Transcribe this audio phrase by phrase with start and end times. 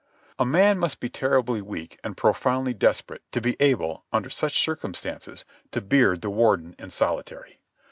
[0.39, 5.45] A man must be terribly weak and profoundly desperate to be able, under such circumstances,
[5.69, 7.59] to beard the Warden in solitary.